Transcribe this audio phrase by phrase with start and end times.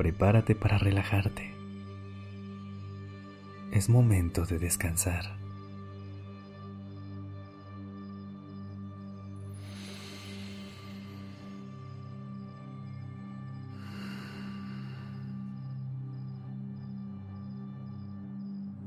[0.00, 1.52] Prepárate para relajarte.
[3.70, 5.36] Es momento de descansar.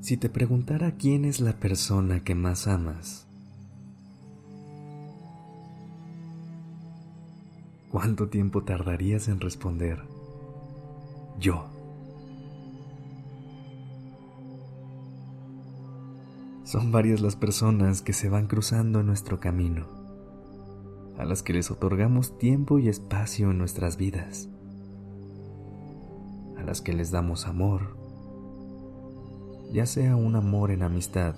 [0.02, 3.28] Si te preguntara quién es la persona que más amas,
[7.92, 10.12] ¿cuánto tiempo tardarías en responder?
[11.40, 11.66] Yo.
[16.64, 19.86] Son varias las personas que se van cruzando en nuestro camino,
[21.17, 24.50] a las que les otorgamos tiempo y espacio en nuestras vidas,
[26.58, 27.95] a las que les damos amor,
[29.72, 31.36] ya sea un amor en amistad,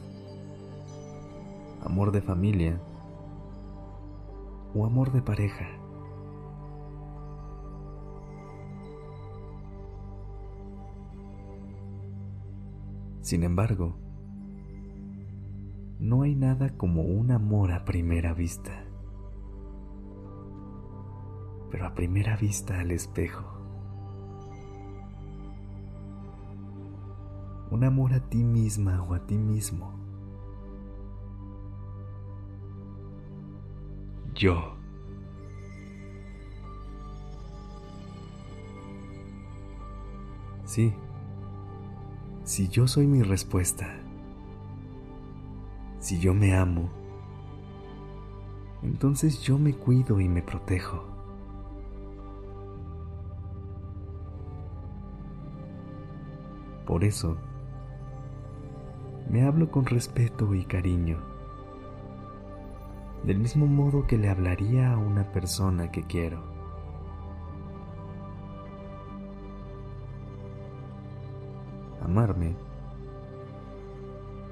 [1.83, 2.79] amor de familia
[4.73, 5.84] o amor de pareja.
[13.25, 13.97] Sin embargo,
[15.97, 18.85] no hay nada como un amor a primera vista.
[21.71, 23.51] Pero a primera vista al espejo.
[27.71, 29.91] un amor a ti misma o a ti mismo.
[34.35, 34.77] Yo.
[40.65, 40.93] Sí,
[42.45, 43.87] si yo soy mi respuesta,
[45.97, 46.91] si yo me amo,
[48.83, 51.03] entonces yo me cuido y me protejo.
[56.85, 57.35] Por eso,
[59.27, 61.17] me hablo con respeto y cariño,
[63.23, 66.54] del mismo modo que le hablaría a una persona que quiero.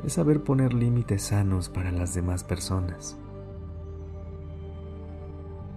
[0.06, 3.18] Es saber poner límites sanos para las demás personas,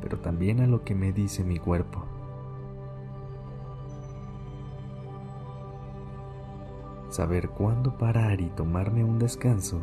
[0.00, 2.04] pero también a lo que me dice mi cuerpo.
[7.16, 9.80] saber cuándo parar y tomarme un descanso,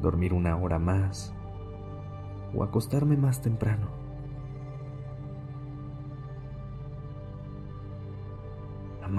[0.00, 1.34] dormir una hora más
[2.54, 4.01] o acostarme más temprano.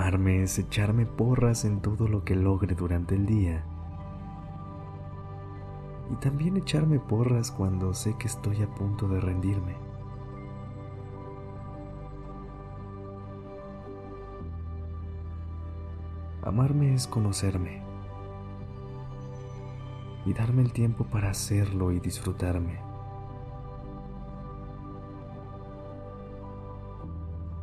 [0.03, 3.63] Amarme es echarme porras en todo lo que logre durante el día
[6.11, 9.77] y también echarme porras cuando sé que estoy a punto de rendirme.
[16.41, 17.81] Amarme es conocerme
[20.25, 22.77] y darme el tiempo para hacerlo y disfrutarme.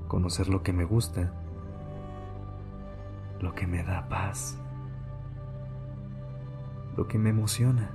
[0.09, 1.35] Conocer lo que me gusta,
[3.41, 4.59] lo que me da paz,
[6.97, 7.91] lo que me emociona.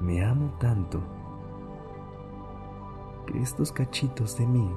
[0.00, 1.02] Me amo tanto
[3.26, 4.70] que estos cachitos de mí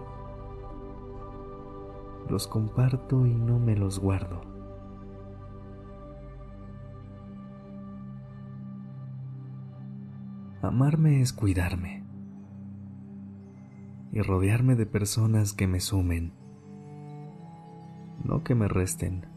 [2.29, 4.41] los comparto y no me los guardo.
[10.61, 12.06] Amarme es cuidarme
[14.17, 16.33] y rodearme de personas que me sumen,
[18.23, 19.28] no que me resten.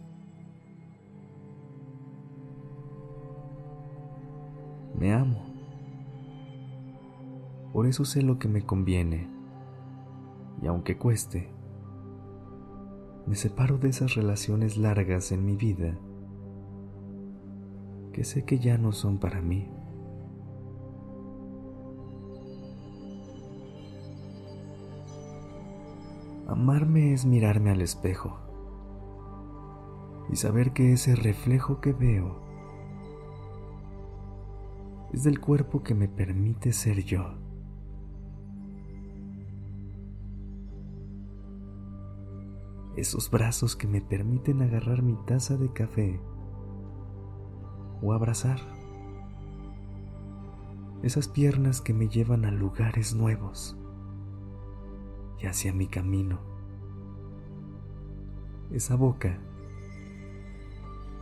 [4.98, 5.44] Me amo.
[7.74, 9.28] Por eso sé lo que me conviene
[10.62, 11.50] y aunque cueste,
[13.27, 15.98] me separo de esas relaciones largas en mi vida
[18.15, 19.68] que sé que ya no son para mí.
[26.50, 28.38] Amarme es mirarme al espejo
[30.30, 32.42] y saber que ese reflejo que veo
[35.12, 37.41] es del cuerpo que me permite ser yo.
[42.96, 46.20] esos brazos que me permiten agarrar mi taza de café
[48.03, 48.60] o abrazar,
[51.03, 53.79] esas piernas que me llevan a lugares nuevos,
[55.42, 56.39] y hacia mi camino.
[58.72, 59.39] Esa boca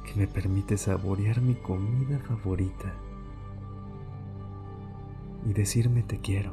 [0.05, 2.93] que me permite saborear mi comida favorita
[5.47, 6.53] y decirme te quiero.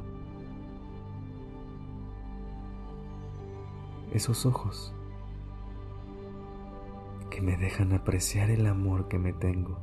[4.14, 4.94] Esos ojos
[7.30, 9.78] que me dejan apreciar el amor que me tengo.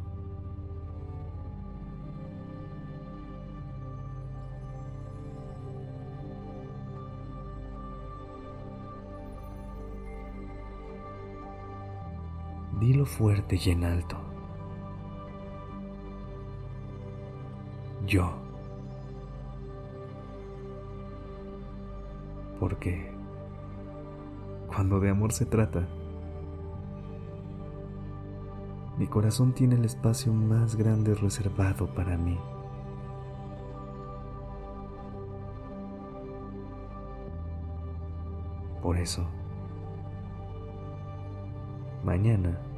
[12.82, 14.16] Dilo fuerte y en alto.
[18.04, 18.28] Yo.
[22.58, 23.08] Porque
[24.66, 25.86] cuando de amor se trata,
[28.98, 32.36] mi corazón tiene el espacio más grande reservado para mí.
[38.82, 39.24] Por eso,
[42.02, 42.71] mañana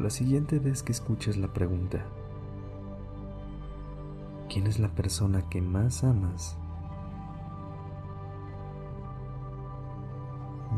[0.00, 2.06] la siguiente vez que escuches la pregunta,
[4.48, 6.56] ¿quién es la persona que más amas?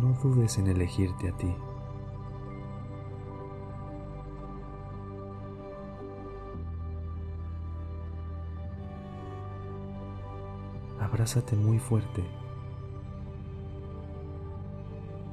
[0.01, 1.55] No dudes en elegirte a ti.
[11.01, 12.25] Abrázate muy fuerte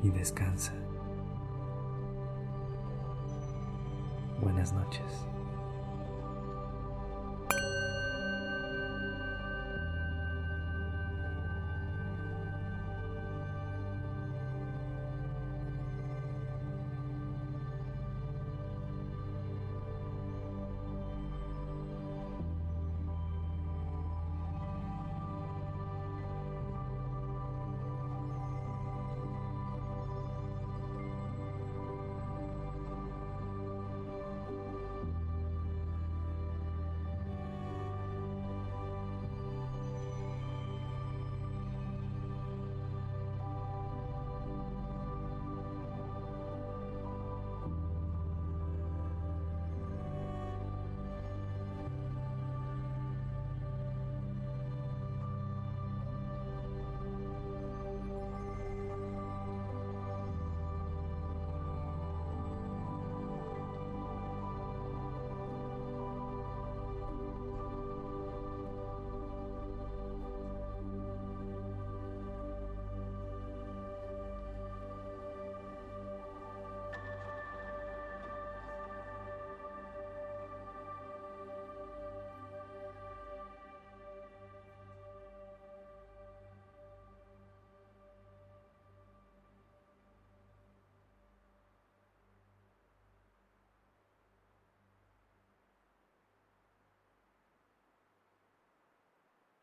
[0.04, 0.74] y descansa.
[4.50, 5.28] Buenas noches.